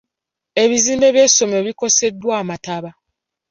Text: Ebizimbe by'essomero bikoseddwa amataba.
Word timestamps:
Ebizimbe 0.63 1.07
by'essomero 1.15 1.61
bikoseddwa 1.67 2.33
amataba. 2.41 2.89